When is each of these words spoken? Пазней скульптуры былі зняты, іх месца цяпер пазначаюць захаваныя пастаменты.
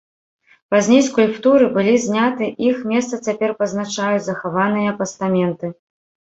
Пазней 0.71 1.03
скульптуры 1.09 1.67
былі 1.75 1.93
зняты, 2.07 2.49
іх 2.69 2.81
месца 2.95 3.15
цяпер 3.29 3.55
пазначаюць 3.61 4.27
захаваныя 4.31 4.99
пастаменты. 5.05 5.67